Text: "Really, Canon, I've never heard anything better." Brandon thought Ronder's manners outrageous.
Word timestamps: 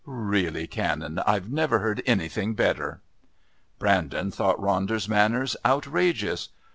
"Really, 0.07 0.65
Canon, 0.65 1.19
I've 1.27 1.51
never 1.51 1.77
heard 1.77 2.01
anything 2.07 2.55
better." 2.55 3.01
Brandon 3.77 4.31
thought 4.31 4.57
Ronder's 4.57 5.07
manners 5.07 5.55
outrageous. 5.63 6.49